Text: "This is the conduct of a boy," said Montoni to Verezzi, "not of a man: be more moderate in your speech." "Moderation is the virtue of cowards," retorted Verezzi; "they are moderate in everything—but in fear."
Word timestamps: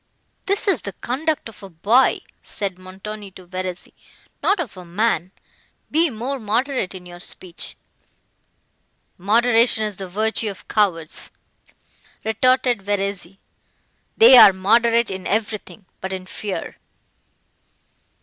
"This 0.47 0.67
is 0.67 0.81
the 0.81 0.93
conduct 0.93 1.47
of 1.47 1.61
a 1.61 1.69
boy," 1.69 2.21
said 2.41 2.79
Montoni 2.79 3.29
to 3.33 3.45
Verezzi, 3.45 3.93
"not 4.41 4.59
of 4.59 4.75
a 4.75 4.83
man: 4.83 5.31
be 5.91 6.09
more 6.09 6.39
moderate 6.39 6.95
in 6.95 7.05
your 7.05 7.19
speech." 7.19 7.75
"Moderation 9.19 9.83
is 9.83 9.97
the 9.97 10.09
virtue 10.09 10.49
of 10.49 10.67
cowards," 10.67 11.29
retorted 12.25 12.81
Verezzi; 12.81 13.37
"they 14.17 14.35
are 14.37 14.53
moderate 14.53 15.11
in 15.11 15.27
everything—but 15.27 16.11
in 16.11 16.25
fear." 16.25 16.77